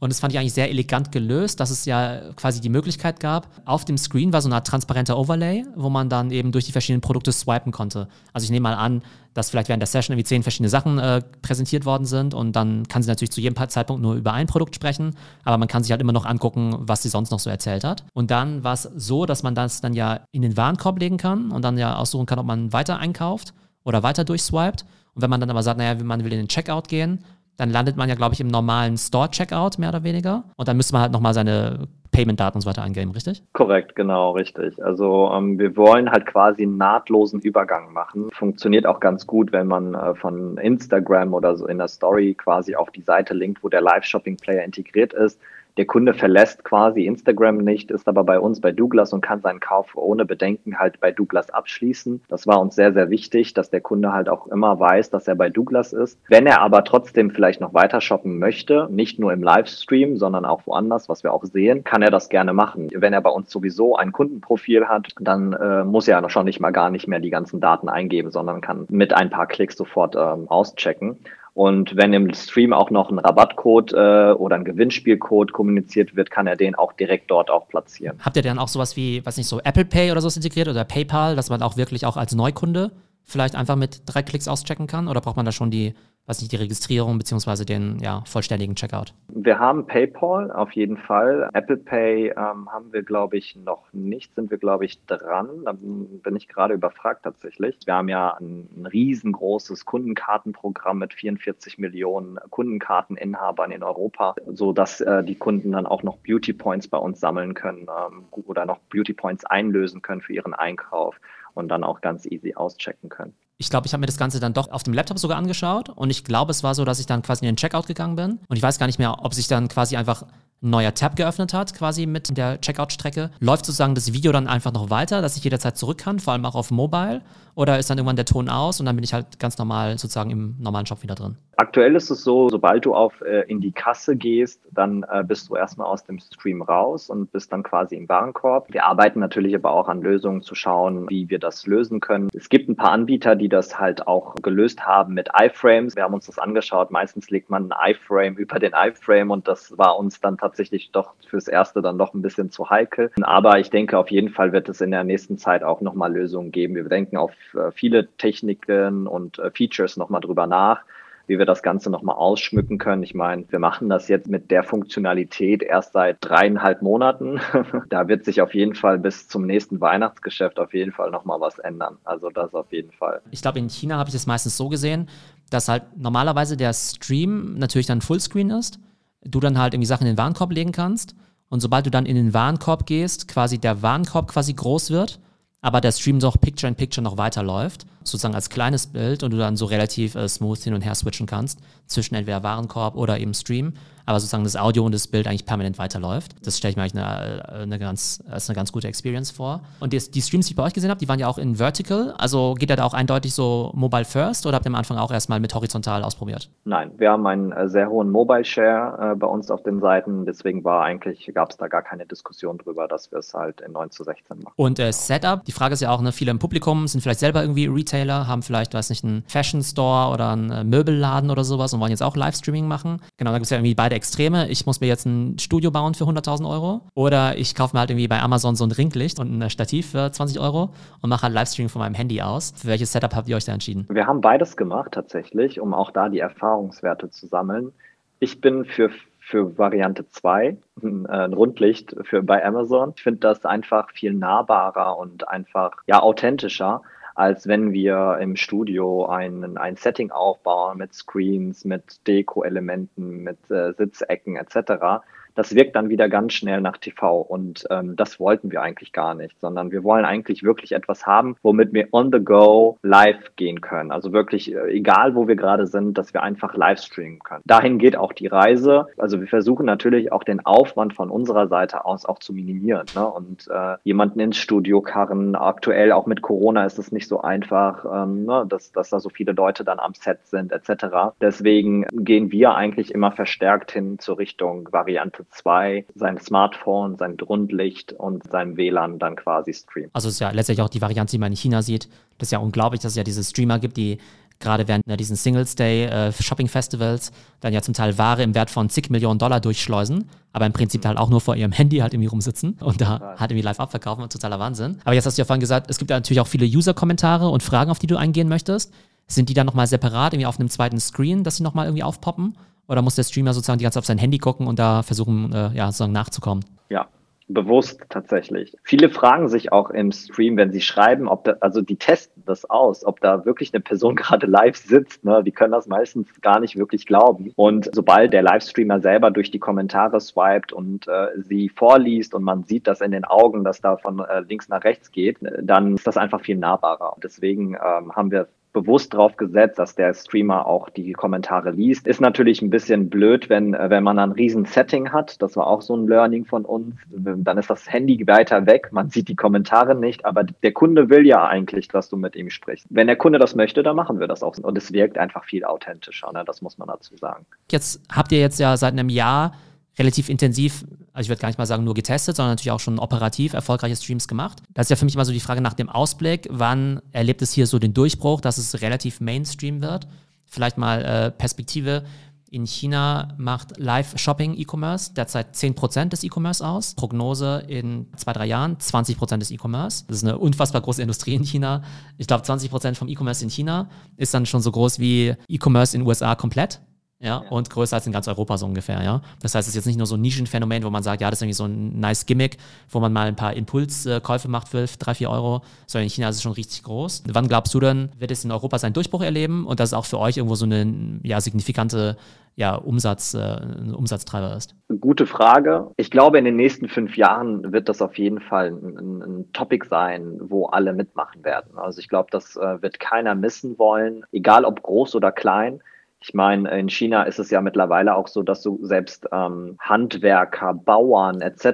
[0.01, 3.49] Und das fand ich eigentlich sehr elegant gelöst, dass es ja quasi die Möglichkeit gab,
[3.67, 6.73] auf dem Screen war so eine Art transparenter Overlay, wo man dann eben durch die
[6.73, 8.09] verschiedenen Produkte swipen konnte.
[8.33, 9.03] Also ich nehme mal an,
[9.35, 12.89] dass vielleicht während der Session irgendwie zehn verschiedene Sachen äh, präsentiert worden sind und dann
[12.89, 15.93] kann sie natürlich zu jedem Zeitpunkt nur über ein Produkt sprechen, aber man kann sich
[15.93, 18.05] halt immer noch angucken, was sie sonst noch so erzählt hat.
[18.15, 21.51] Und dann war es so, dass man das dann ja in den Warenkorb legen kann
[21.51, 23.53] und dann ja aussuchen kann, ob man weiter einkauft
[23.85, 24.85] oder weiter durchswiped.
[25.15, 27.25] Und wenn man dann aber sagt, naja, man will in den Checkout gehen,
[27.61, 30.45] dann landet man ja, glaube ich, im normalen Store-Checkout mehr oder weniger.
[30.57, 33.43] Und dann müsste man halt nochmal seine Payment-Daten und so weiter eingeben, richtig?
[33.53, 34.83] Korrekt, genau, richtig.
[34.83, 38.31] Also ähm, wir wollen halt quasi einen nahtlosen Übergang machen.
[38.33, 42.75] Funktioniert auch ganz gut, wenn man äh, von Instagram oder so in der Story quasi
[42.75, 45.39] auf die Seite linkt, wo der Live-Shopping-Player integriert ist
[45.81, 49.61] der Kunde verlässt quasi Instagram nicht, ist aber bei uns bei Douglas und kann seinen
[49.61, 52.21] Kauf ohne Bedenken halt bei Douglas abschließen.
[52.29, 55.37] Das war uns sehr, sehr wichtig, dass der Kunde halt auch immer weiß, dass er
[55.37, 56.21] bei Douglas ist.
[56.29, 60.67] Wenn er aber trotzdem vielleicht noch weiter shoppen möchte, nicht nur im Livestream, sondern auch
[60.67, 62.89] woanders, was wir auch sehen, kann er das gerne machen.
[62.93, 66.73] Wenn er bei uns sowieso ein Kundenprofil hat, dann äh, muss er schon nicht mal
[66.73, 70.47] gar nicht mehr die ganzen Daten eingeben, sondern kann mit ein paar Klicks sofort ähm,
[70.51, 71.21] auschecken.
[71.61, 76.47] Und wenn im Stream auch noch ein Rabattcode äh, oder ein Gewinnspielcode kommuniziert wird, kann
[76.47, 78.19] er den auch direkt dort auch platzieren.
[78.23, 80.85] Habt ihr dann auch sowas wie, was nicht so, Apple Pay oder sowas integriert oder
[80.85, 82.93] PayPal, dass man auch wirklich auch als Neukunde
[83.25, 85.07] vielleicht einfach mit drei Klicks auschecken kann?
[85.07, 85.93] Oder braucht man da schon die
[86.27, 89.13] weiß nicht, die Registrierung beziehungsweise den ja, vollständigen Checkout?
[89.29, 91.51] Wir haben PayPal auf jeden Fall.
[91.53, 95.65] Apple Pay ähm, haben wir, glaube ich, noch nicht, sind wir, glaube ich, dran.
[95.65, 97.79] Da bin ich gerade überfragt tatsächlich.
[97.85, 105.25] Wir haben ja ein, ein riesengroßes Kundenkartenprogramm mit 44 Millionen Kundenkarteninhabern in Europa, sodass äh,
[105.25, 109.15] die Kunden dann auch noch Beauty Points bei uns sammeln können ähm, oder noch Beauty
[109.15, 111.21] Points einlösen können für ihren Einkauf
[111.55, 114.55] und dann auch ganz easy auschecken können ich glaube, ich habe mir das Ganze dann
[114.55, 117.21] doch auf dem Laptop sogar angeschaut und ich glaube, es war so, dass ich dann
[117.21, 119.69] quasi in den Checkout gegangen bin und ich weiß gar nicht mehr, ob sich dann
[119.69, 120.23] quasi einfach
[120.63, 123.31] ein neuer Tab geöffnet hat, quasi mit der Checkout-Strecke.
[123.39, 126.47] Läuft sozusagen das Video dann einfach noch weiter, dass ich jederzeit zurück kann, vor allem
[126.47, 127.21] auch auf Mobile?
[127.61, 130.31] Oder ist dann irgendwann der Ton aus und dann bin ich halt ganz normal sozusagen
[130.31, 131.37] im normalen Shop wieder drin?
[131.59, 135.51] Aktuell ist es so, sobald du auf äh, in die Kasse gehst, dann äh, bist
[135.51, 138.73] du erstmal aus dem Stream raus und bist dann quasi im Warenkorb.
[138.73, 142.31] Wir arbeiten natürlich aber auch an Lösungen zu schauen, wie wir das lösen können.
[142.33, 145.97] Es gibt ein paar Anbieter, die das halt auch gelöst haben mit iFrames.
[145.97, 146.91] Wir haben uns das angeschaut.
[146.91, 151.13] Meistens legt man ein iFrame über den iFrame und das war uns dann tatsächlich doch
[151.29, 153.11] fürs Erste dann noch ein bisschen zu heikel.
[153.21, 156.53] Aber ich denke, auf jeden Fall wird es in der nächsten Zeit auch nochmal Lösungen
[156.53, 156.75] geben.
[156.75, 157.33] Wir denken auf
[157.73, 160.85] viele Techniken und äh, Features nochmal drüber nach
[161.31, 163.05] wie wir das Ganze nochmal ausschmücken können.
[163.05, 167.41] Ich meine, wir machen das jetzt mit der Funktionalität erst seit dreieinhalb Monaten.
[167.89, 171.61] da wird sich auf jeden Fall bis zum nächsten Weihnachtsgeschäft auf jeden Fall nochmal was
[171.61, 171.99] ändern.
[172.03, 173.23] Also das auf jeden Fall.
[173.31, 175.09] Ich glaube, in China habe ich es meistens so gesehen,
[175.51, 178.81] dass halt normalerweise der Stream natürlich dann Fullscreen ist,
[179.23, 181.15] du dann halt irgendwie Sachen in den Warenkorb legen kannst
[181.49, 185.21] und sobald du dann in den Warenkorb gehst, quasi der Warenkorb quasi groß wird
[185.61, 189.67] aber der Stream doch Picture-in-Picture noch weiterläuft, sozusagen als kleines Bild und du dann so
[189.67, 193.75] relativ äh, smooth hin und her switchen kannst zwischen entweder Warenkorb oder eben Stream
[194.11, 196.35] aber sozusagen das Audio und das Bild eigentlich permanent weiterläuft.
[196.45, 199.61] Das stelle ich mir eigentlich eine, äh, eine, ganz, als eine ganz gute Experience vor.
[199.79, 201.57] Und die, die, Streams, die ich bei euch gesehen habe, die waren ja auch in
[201.57, 202.13] Vertical.
[202.19, 205.13] Also geht er da auch eindeutig so Mobile First oder habt ihr am Anfang auch
[205.13, 206.51] erstmal mit horizontal ausprobiert?
[206.65, 210.27] Nein, wir haben einen äh, sehr hohen Mobile Share äh, bei uns auf den Seiten.
[210.27, 213.73] Deswegen war eigentlich, gab es da gar keine Diskussion drüber, dass wir es halt in
[213.73, 214.55] 9 zu 16 machen.
[214.57, 217.43] Und äh, Setup, die Frage ist ja auch, ne, viele im Publikum sind vielleicht selber
[217.43, 221.75] irgendwie Retailer, haben vielleicht, weiß nicht, einen Fashion Store oder einen äh, Möbelladen oder sowas
[221.75, 223.01] und wollen jetzt auch Livestreaming machen.
[223.17, 224.49] Genau, da gibt es ja irgendwie beide Extreme.
[224.49, 227.91] Ich muss mir jetzt ein Studio bauen für 100.000 Euro oder ich kaufe mir halt
[227.91, 230.71] irgendwie bei Amazon so ein Ringlicht und ein Stativ für 20 Euro
[231.03, 232.53] und mache halt Livestream von meinem Handy aus.
[232.57, 233.87] Für welches Setup habt ihr euch da entschieden?
[233.91, 237.73] Wir haben beides gemacht tatsächlich, um auch da die Erfahrungswerte zu sammeln.
[238.21, 242.95] Ich bin für für Variante 2, ein, äh, ein Rundlicht für bei Amazon.
[242.97, 246.83] Ich finde das einfach viel nahbarer und einfach ja authentischer
[247.21, 253.75] als wenn wir im Studio ein, ein Setting aufbauen mit Screens, mit Deko-Elementen, mit äh,
[253.75, 255.03] Sitzecken etc
[255.35, 259.15] das wirkt dann wieder ganz schnell nach TV und ähm, das wollten wir eigentlich gar
[259.15, 263.61] nicht, sondern wir wollen eigentlich wirklich etwas haben, womit wir on the go live gehen
[263.61, 263.91] können.
[263.91, 267.43] Also wirklich, äh, egal wo wir gerade sind, dass wir einfach live streamen können.
[267.45, 268.87] Dahin geht auch die Reise.
[268.99, 273.07] Also wir versuchen natürlich auch den Aufwand von unserer Seite aus auch zu minimieren ne?
[273.07, 275.35] und äh, jemanden ins Studio karren.
[275.35, 278.45] Aktuell auch mit Corona ist es nicht so einfach, ähm, ne?
[278.49, 281.13] dass, dass da so viele Leute dann am Set sind etc.
[281.21, 287.93] Deswegen gehen wir eigentlich immer verstärkt hin zur Richtung Variante 2 sein Smartphone, sein Grundlicht
[287.93, 289.91] und sein WLAN dann quasi streamen.
[289.93, 291.89] Also es ist ja letztlich auch die Variante, die man in China sieht.
[292.19, 293.99] Das ist ja unglaublich, dass es ja diese Streamer gibt, die
[294.41, 298.35] gerade während ne, diesen Singles Day äh, Shopping Festivals dann ja zum Teil Ware im
[298.35, 301.79] Wert von zig Millionen Dollar durchschleusen, aber im Prinzip halt auch nur vor ihrem Handy
[301.79, 304.81] halt irgendwie rumsitzen und da halt irgendwie live abverkaufen, totaler Wahnsinn.
[304.85, 307.43] Aber jetzt hast du ja vorhin gesagt, es gibt ja natürlich auch viele User-Kommentare und
[307.43, 308.73] Fragen, auf die du eingehen möchtest.
[309.07, 312.37] Sind die dann nochmal separat irgendwie auf einem zweiten Screen, dass sie nochmal irgendwie aufpoppen?
[312.71, 315.33] Oder muss der Streamer sozusagen die ganze Zeit auf sein Handy gucken und da versuchen,
[315.33, 316.45] äh, ja, sozusagen nachzukommen?
[316.69, 316.87] Ja,
[317.27, 318.57] bewusst tatsächlich.
[318.63, 322.49] Viele fragen sich auch im Stream, wenn sie schreiben, ob da, also die testen das
[322.49, 325.05] aus, ob da wirklich eine Person gerade live sitzt.
[325.05, 325.25] Ne?
[325.25, 327.33] Die können das meistens gar nicht wirklich glauben.
[327.35, 332.45] Und sobald der Livestreamer selber durch die Kommentare swiped und äh, sie vorliest und man
[332.45, 335.89] sieht das in den Augen, dass da von äh, links nach rechts geht, dann ist
[335.89, 336.95] das einfach viel nahbarer.
[336.95, 341.87] Und deswegen ähm, haben wir bewusst drauf gesetzt, dass der Streamer auch die Kommentare liest.
[341.87, 345.21] Ist natürlich ein bisschen blöd, wenn, äh, wenn man ein riesen Setting hat.
[345.23, 346.75] Das war auch so ein Learning von uns.
[346.89, 348.69] Dann ist das Handy weiter weg.
[348.73, 352.31] Man sieht die Kommentare nicht, aber der Kunde will ja eigentlich, dass du mit ihm
[352.31, 352.67] sprichst.
[352.71, 354.37] Wenn der Kunde das möchte, dann machen wir das auch.
[354.39, 356.13] Und es wirkt einfach viel authentischer.
[356.13, 356.25] Ne?
[356.25, 357.27] Das muss man dazu sagen.
[357.51, 359.33] Jetzt habt ihr jetzt ja seit einem Jahr
[359.79, 362.79] relativ intensiv, also ich würde gar nicht mal sagen nur getestet, sondern natürlich auch schon
[362.79, 364.43] operativ erfolgreiche Streams gemacht.
[364.53, 367.33] Das ist ja für mich immer so die Frage nach dem Ausblick, wann erlebt es
[367.33, 369.87] hier so den Durchbruch, dass es relativ Mainstream wird?
[370.27, 371.85] Vielleicht mal äh, Perspektive.
[372.33, 376.75] In China macht Live-Shopping E-Commerce derzeit 10% des E-Commerce aus.
[376.75, 379.85] Prognose in zwei, drei Jahren 20% des E-Commerce.
[379.89, 381.63] Das ist eine unfassbar große Industrie in China.
[381.99, 385.83] Ich glaube, 20% vom E-Commerce in China ist dann schon so groß wie E-Commerce in
[385.83, 386.61] den USA komplett
[387.03, 389.01] ja, ja, und größer als in ganz Europa so ungefähr, ja.
[389.23, 391.19] Das heißt, es ist jetzt nicht nur so ein Nischenphänomen, wo man sagt, ja, das
[391.19, 392.37] ist irgendwie so ein nice Gimmick,
[392.69, 396.17] wo man mal ein paar Impulskäufe macht für drei, vier Euro, sondern in China ist
[396.17, 397.05] es schon richtig groß.
[397.11, 399.87] Wann glaubst du denn, wird es in Europa seinen Durchbruch erleben und dass es auch
[399.87, 401.97] für euch irgendwo so eine ja, signifikante
[402.37, 403.41] ja, Umsatz, äh,
[403.75, 404.55] Umsatztreiber ist?
[404.81, 405.71] Gute Frage.
[405.79, 409.33] Ich glaube, in den nächsten fünf Jahren wird das auf jeden Fall ein, ein, ein
[409.33, 411.57] Topic sein, wo alle mitmachen werden.
[411.57, 415.63] Also ich glaube, das äh, wird keiner missen wollen, egal ob groß oder klein.
[416.03, 420.55] Ich meine, in China ist es ja mittlerweile auch so, dass du selbst ähm, Handwerker,
[420.55, 421.45] Bauern etc.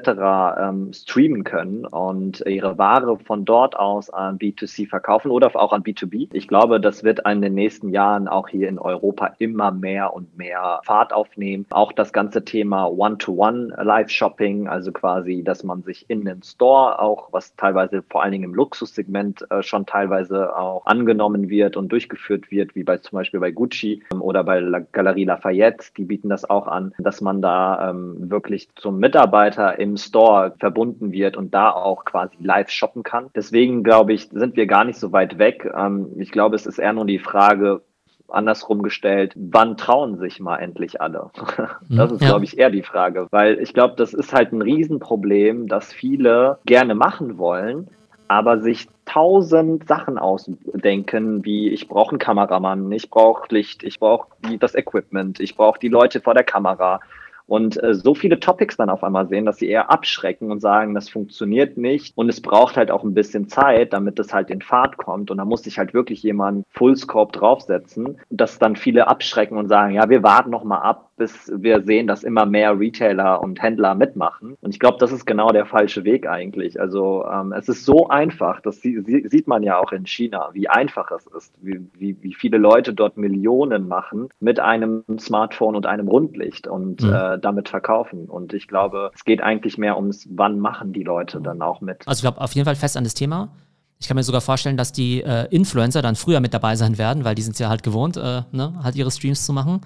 [0.60, 5.82] Ähm, streamen können und ihre Ware von dort aus an B2C verkaufen oder auch an
[5.82, 6.28] B2B.
[6.32, 10.36] Ich glaube, das wird in den nächsten Jahren auch hier in Europa immer mehr und
[10.38, 11.66] mehr Fahrt aufnehmen.
[11.70, 17.32] Auch das ganze Thema One-to-One Live-Shopping, also quasi, dass man sich in den Store auch,
[17.32, 22.52] was teilweise vor allen Dingen im Luxussegment äh, schon teilweise auch angenommen wird und durchgeführt
[22.52, 26.04] wird, wie bei zum Beispiel bei Gucci ähm, oder oder bei La Galerie Lafayette, die
[26.04, 31.36] bieten das auch an, dass man da ähm, wirklich zum Mitarbeiter im Store verbunden wird
[31.36, 33.30] und da auch quasi live shoppen kann.
[33.34, 35.70] Deswegen glaube ich, sind wir gar nicht so weit weg.
[35.74, 37.80] Ähm, ich glaube, es ist eher nur die Frage,
[38.28, 41.30] andersrum gestellt, wann trauen sich mal endlich alle?
[41.88, 42.28] Das ist, ja.
[42.28, 46.58] glaube ich, eher die Frage, weil ich glaube, das ist halt ein Riesenproblem, dass viele
[46.66, 47.88] gerne machen wollen,
[48.28, 54.28] aber sich tausend Sachen ausdenken, wie ich brauche einen Kameramann, ich brauche Licht, ich brauche
[54.58, 57.00] das Equipment, ich brauche die Leute vor der Kamera.
[57.46, 60.94] Und äh, so viele Topics dann auf einmal sehen, dass sie eher abschrecken und sagen,
[60.94, 62.16] das funktioniert nicht.
[62.16, 65.30] Und es braucht halt auch ein bisschen Zeit, damit es halt in Fahrt kommt.
[65.30, 69.94] Und da muss sich halt wirklich jemand Fullscope draufsetzen, dass dann viele abschrecken und sagen,
[69.94, 73.94] ja, wir warten noch mal ab, bis wir sehen, dass immer mehr Retailer und Händler
[73.94, 74.56] mitmachen.
[74.60, 76.80] Und ich glaube, das ist genau der falsche Weg eigentlich.
[76.80, 81.10] Also ähm, es ist so einfach, das sieht man ja auch in China, wie einfach
[81.10, 86.08] es ist, wie, wie, wie viele Leute dort Millionen machen mit einem Smartphone und einem
[86.08, 87.12] Rundlicht und mhm.
[87.12, 88.26] äh, damit verkaufen.
[88.26, 92.06] Und ich glaube, es geht eigentlich mehr ums, wann machen die Leute dann auch mit.
[92.06, 93.50] Also ich glaube auf jeden Fall fest an das Thema.
[93.98, 97.24] Ich kann mir sogar vorstellen, dass die äh, Influencer dann früher mit dabei sein werden,
[97.24, 99.80] weil die sind ja halt gewohnt, äh, ne, halt ihre Streams zu machen.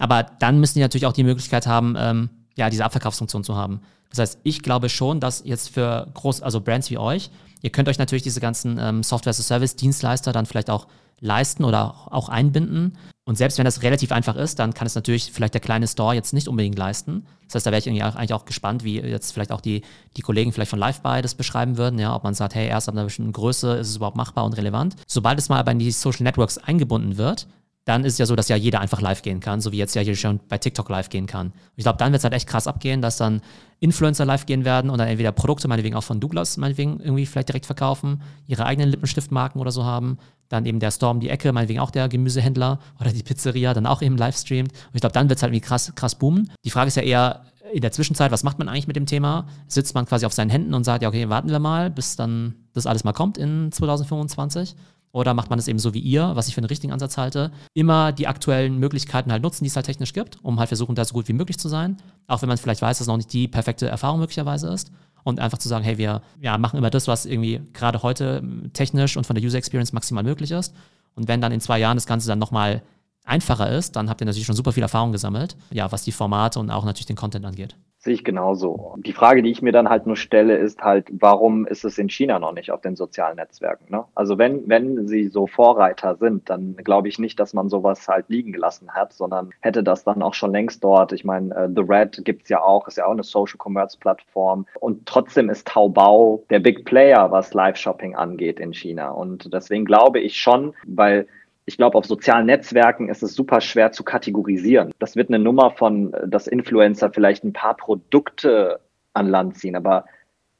[0.00, 3.80] Aber dann müssen die natürlich auch die Möglichkeit haben, ähm, ja, diese Abverkaufsfunktion zu haben.
[4.10, 7.30] Das heißt, ich glaube schon, dass jetzt für groß, also Brands wie euch,
[7.62, 10.88] ihr könnt euch natürlich diese ganzen ähm, Software-as-a-Service-Dienstleister dann vielleicht auch
[11.20, 12.96] leisten oder auch einbinden.
[13.24, 16.14] Und selbst wenn das relativ einfach ist, dann kann es natürlich vielleicht der kleine Store
[16.14, 17.26] jetzt nicht unbedingt leisten.
[17.46, 19.82] Das heißt, da wäre ich irgendwie eigentlich auch gespannt, wie jetzt vielleicht auch die,
[20.16, 22.94] die Kollegen vielleicht von LiveBuy das beschreiben würden, ja, ob man sagt, hey, erst ab
[22.94, 24.96] einer bestimmten Größe ist es überhaupt machbar und relevant.
[25.06, 27.46] Sobald es mal aber in die Social Networks eingebunden wird,
[27.84, 29.94] dann ist es ja so, dass ja jeder einfach live gehen kann, so wie jetzt
[29.94, 31.52] ja hier schon bei TikTok live gehen kann.
[31.76, 33.40] Ich glaube, dann wird es halt echt krass abgehen, dass dann
[33.80, 37.48] Influencer live gehen werden und dann entweder Produkte, meinetwegen auch von Douglas, meinetwegen irgendwie vielleicht
[37.48, 40.18] direkt verkaufen, ihre eigenen Lippenstiftmarken oder so haben.
[40.50, 44.02] Dann eben der Storm die Ecke, meinetwegen auch der Gemüsehändler oder die Pizzeria dann auch
[44.02, 44.72] eben live streamt.
[44.72, 46.50] Und ich glaube, dann wird es halt irgendwie krass, krass boomen.
[46.64, 49.46] Die Frage ist ja eher, in der Zwischenzeit, was macht man eigentlich mit dem Thema?
[49.68, 52.54] Sitzt man quasi auf seinen Händen und sagt, ja, okay, warten wir mal, bis dann
[52.72, 54.74] das alles mal kommt in 2025?
[55.12, 57.50] Oder macht man es eben so wie ihr, was ich für einen richtigen Ansatz halte,
[57.74, 61.04] immer die aktuellen Möglichkeiten halt nutzen, die es halt technisch gibt, um halt versuchen, da
[61.04, 61.96] so gut wie möglich zu sein.
[62.28, 64.92] Auch wenn man vielleicht weiß, dass es noch nicht die perfekte Erfahrung möglicherweise ist.
[65.22, 68.42] Und einfach zu sagen, hey, wir ja, machen immer das, was irgendwie gerade heute
[68.72, 70.74] technisch und von der User Experience maximal möglich ist.
[71.14, 72.82] Und wenn dann in zwei Jahren das Ganze dann nochmal
[73.24, 76.58] einfacher ist, dann habt ihr natürlich schon super viel Erfahrung gesammelt, ja, was die Formate
[76.58, 77.76] und auch natürlich den Content angeht.
[78.02, 78.94] Sehe ich genauso.
[79.04, 82.08] Die Frage, die ich mir dann halt nur stelle, ist halt, warum ist es in
[82.08, 83.92] China noch nicht auf den sozialen Netzwerken?
[83.92, 84.04] Ne?
[84.14, 88.30] Also wenn, wenn sie so Vorreiter sind, dann glaube ich nicht, dass man sowas halt
[88.30, 91.12] liegen gelassen hat, sondern hätte das dann auch schon längst dort.
[91.12, 94.64] Ich meine, uh, The Red gibt's ja auch, ist ja auch eine Social Commerce Plattform.
[94.80, 99.10] Und trotzdem ist Taobao der Big Player, was Live-Shopping angeht in China.
[99.10, 101.26] Und deswegen glaube ich schon, weil
[101.70, 104.90] ich glaube, auf sozialen Netzwerken ist es super schwer zu kategorisieren.
[104.98, 108.80] Das wird eine Nummer von, dass Influencer vielleicht ein paar Produkte
[109.14, 110.04] an Land ziehen, aber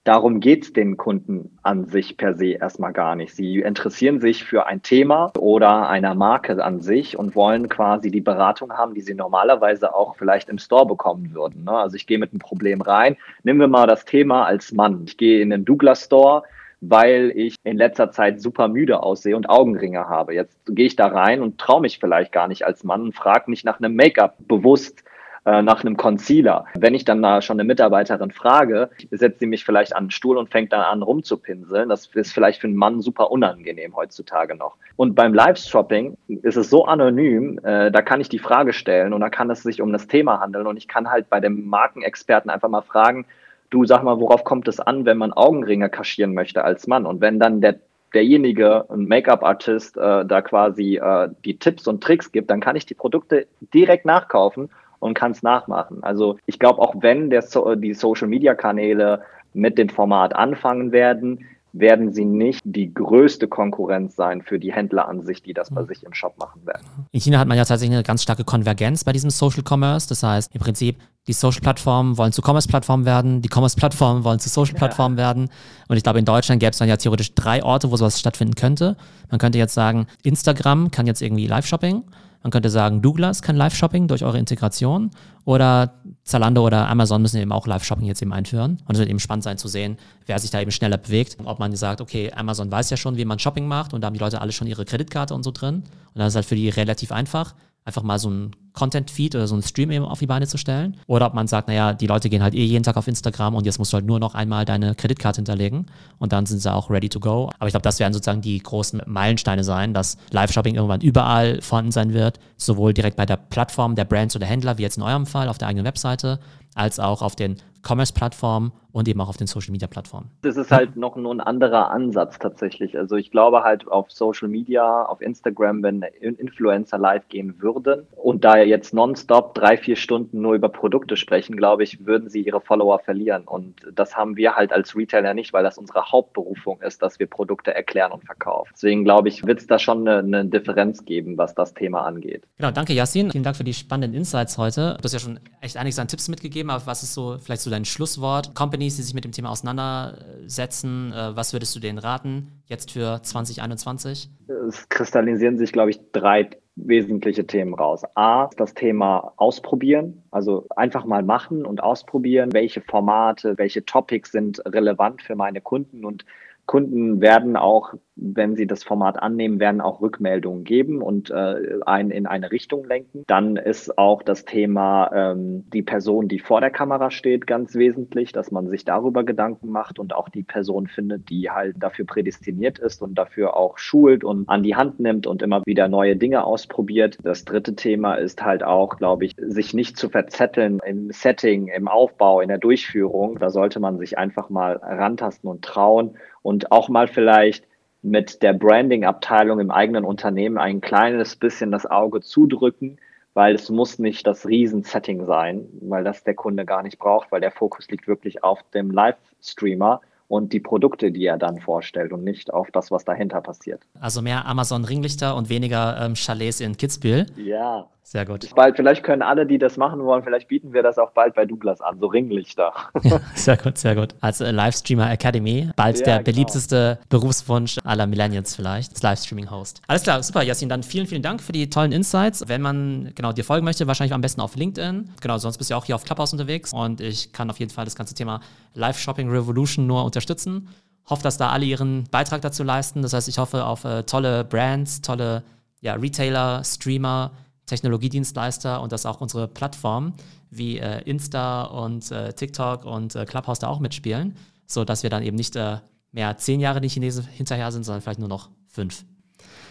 [0.04, 3.34] darum geht es den Kunden an sich per se erstmal gar nicht.
[3.34, 8.20] Sie interessieren sich für ein Thema oder einer Marke an sich und wollen quasi die
[8.20, 11.64] Beratung haben, die sie normalerweise auch vielleicht im Store bekommen würden.
[11.64, 11.72] Ne?
[11.72, 13.16] Also ich gehe mit einem Problem rein.
[13.42, 15.02] Nehmen wir mal das Thema als Mann.
[15.06, 16.44] Ich gehe in den Douglas Store
[16.80, 20.34] weil ich in letzter Zeit super müde aussehe und Augenringe habe.
[20.34, 23.50] Jetzt gehe ich da rein und traue mich vielleicht gar nicht als Mann und frage
[23.50, 25.04] mich nach einem Make-up bewusst,
[25.46, 26.66] äh, nach einem Concealer.
[26.74, 30.36] Wenn ich dann da schon eine Mitarbeiterin frage, setzt sie mich vielleicht an den Stuhl
[30.36, 31.88] und fängt dann an rumzupinseln.
[31.88, 34.76] Das ist vielleicht für einen Mann super unangenehm heutzutage noch.
[34.96, 39.22] Und beim Live-Shopping ist es so anonym, äh, da kann ich die Frage stellen und
[39.22, 42.50] da kann es sich um das Thema handeln und ich kann halt bei dem Markenexperten
[42.50, 43.24] einfach mal fragen,
[43.70, 47.06] du sag mal, worauf kommt es an, wenn man Augenringe kaschieren möchte als Mann?
[47.06, 47.80] Und wenn dann der
[48.14, 52.86] derjenige, ein Make-up-Artist, äh, da quasi äh, die Tipps und Tricks gibt, dann kann ich
[52.86, 56.02] die Produkte direkt nachkaufen und kann es nachmachen.
[56.02, 59.22] Also ich glaube, auch wenn der so die Social-Media-Kanäle
[59.54, 65.08] mit dem Format anfangen werden, werden sie nicht die größte Konkurrenz sein für die Händler
[65.08, 65.86] an sich, die das bei mhm.
[65.86, 66.82] sich im Shop machen werden.
[67.12, 70.08] In China hat man ja tatsächlich eine ganz starke Konvergenz bei diesem Social Commerce.
[70.08, 75.18] Das heißt, im Prinzip, die Social-Plattformen wollen zu Commerce-Plattformen werden, die Commerce-Plattformen wollen zu Social-Plattformen
[75.18, 75.24] ja.
[75.24, 75.50] werden.
[75.88, 78.54] Und ich glaube, in Deutschland gäbe es dann ja theoretisch drei Orte, wo sowas stattfinden
[78.54, 78.96] könnte.
[79.30, 82.04] Man könnte jetzt sagen, Instagram kann jetzt irgendwie Live-Shopping.
[82.42, 85.10] Man könnte sagen, Douglas kann Live-Shopping durch eure Integration
[85.44, 88.78] oder Zalando oder Amazon müssen eben auch Live-Shopping jetzt eben einführen.
[88.86, 91.36] Und es wird eben spannend sein zu sehen, wer sich da eben schneller bewegt.
[91.44, 94.14] Ob man sagt, okay, Amazon weiß ja schon, wie man Shopping macht und da haben
[94.14, 95.76] die Leute alle schon ihre Kreditkarte und so drin.
[95.76, 99.56] Und dann ist halt für die relativ einfach einfach mal so ein Content-Feed oder so
[99.56, 100.96] ein Stream eben auf die Beine zu stellen.
[101.06, 103.66] Oder ob man sagt, naja, die Leute gehen halt eh jeden Tag auf Instagram und
[103.66, 105.86] jetzt musst du halt nur noch einmal deine Kreditkarte hinterlegen
[106.18, 107.50] und dann sind sie auch ready to go.
[107.58, 111.92] Aber ich glaube, das werden sozusagen die großen Meilensteine sein, dass Live-Shopping irgendwann überall vorhanden
[111.92, 115.26] sein wird, sowohl direkt bei der Plattform der Brands oder Händler, wie jetzt in eurem
[115.26, 116.38] Fall auf der eigenen Webseite,
[116.74, 120.30] als auch auf den Commerce-Plattformen und eben auch auf den Social-Media-Plattformen.
[120.42, 122.98] Das ist halt noch ein anderer Ansatz tatsächlich.
[122.98, 128.44] Also ich glaube halt auf Social Media, auf Instagram, wenn Influencer live gehen würden und
[128.44, 132.60] da jetzt nonstop drei, vier Stunden nur über Produkte sprechen, glaube ich, würden sie ihre
[132.60, 133.44] Follower verlieren.
[133.44, 137.26] Und das haben wir halt als Retailer nicht, weil das unsere Hauptberufung ist, dass wir
[137.26, 138.72] Produkte erklären und verkaufen.
[138.74, 142.42] Deswegen glaube ich, wird es da schon eine, eine, Differenz geben, was das Thema angeht.
[142.56, 143.30] Genau, danke Yassin.
[143.30, 144.96] Vielen Dank für die spannenden Insights heute.
[144.98, 147.70] Du hast ja schon echt einiges an Tipps mitgegeben, aber was ist so vielleicht so
[147.70, 148.54] dein Schlusswort?
[148.54, 153.20] Companies, die sich mit dem Thema auseinandersetzen, äh, was würdest du denen raten jetzt für
[153.22, 154.30] 2021?
[154.68, 158.02] Es kristallisieren sich, glaube ich, drei wesentliche Themen raus.
[158.14, 164.62] A, das Thema ausprobieren, also einfach mal machen und ausprobieren, welche Formate, welche Topics sind
[164.64, 166.24] relevant für meine Kunden und
[166.66, 172.10] Kunden werden auch, wenn sie das Format annehmen, werden auch Rückmeldungen geben und äh, einen
[172.10, 173.24] in eine Richtung lenken.
[173.26, 178.32] Dann ist auch das Thema ähm, die Person, die vor der Kamera steht, ganz wesentlich,
[178.32, 182.78] dass man sich darüber Gedanken macht und auch die Person findet, die halt dafür prädestiniert
[182.78, 186.44] ist und dafür auch schult und an die Hand nimmt und immer wieder neue Dinge
[186.44, 187.18] ausprobiert.
[187.22, 191.88] Das dritte Thema ist halt auch, glaube ich, sich nicht zu verzetteln im Setting, im
[191.88, 193.38] Aufbau, in der Durchführung.
[193.38, 197.69] Da sollte man sich einfach mal rantasten und trauen und auch mal vielleicht
[198.02, 202.98] mit der Branding-Abteilung im eigenen Unternehmen ein kleines bisschen das Auge zudrücken,
[203.34, 207.40] weil es muss nicht das Riesen-Setting sein, weil das der Kunde gar nicht braucht, weil
[207.40, 212.22] der Fokus liegt wirklich auf dem Live-Streamer und die Produkte, die er dann vorstellt und
[212.22, 213.82] nicht auf das, was dahinter passiert.
[213.98, 217.26] Also mehr Amazon-Ringlichter und weniger ähm, Chalets in Kitzbühel.
[217.36, 217.88] Ja.
[218.10, 218.52] Sehr gut.
[218.56, 221.46] Bald, vielleicht können alle, die das machen wollen, vielleicht bieten wir das auch bald bei
[221.46, 222.72] Douglas an, so Ringlichter.
[223.04, 224.16] Ja, sehr gut, sehr gut.
[224.20, 226.24] Als äh, Livestreamer Academy, bald ja, der genau.
[226.24, 229.82] beliebteste Berufswunsch aller Millennials vielleicht, das Livestreaming-Host.
[229.86, 232.48] Alles klar, super, Yasin, dann vielen, vielen Dank für die tollen Insights.
[232.48, 235.10] Wenn man genau dir folgen möchte, wahrscheinlich am besten auf LinkedIn.
[235.20, 237.70] Genau, sonst bist du ja auch hier auf Clubhouse unterwegs und ich kann auf jeden
[237.70, 238.40] Fall das ganze Thema
[238.74, 240.68] Live-Shopping Revolution nur unterstützen.
[241.06, 243.02] Hoffe, dass da alle ihren Beitrag dazu leisten.
[243.02, 245.42] Das heißt, ich hoffe auf äh, tolle Brands, tolle
[245.80, 247.32] ja, Retailer, Streamer,
[247.66, 250.14] Technologiedienstleister und dass auch unsere Plattformen
[250.50, 255.22] wie äh, Insta und äh, TikTok und äh, Clubhouse da auch mitspielen, sodass wir dann
[255.22, 255.78] eben nicht äh,
[256.12, 259.04] mehr zehn Jahre die Chinesen hinterher sind, sondern vielleicht nur noch fünf.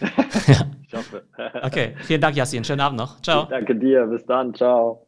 [0.00, 1.24] ich hoffe.
[1.62, 2.64] okay, vielen Dank, Yassin.
[2.64, 3.20] Schönen Abend noch.
[3.20, 3.44] Ciao.
[3.44, 4.06] Ich danke dir.
[4.06, 4.54] Bis dann.
[4.54, 5.06] Ciao.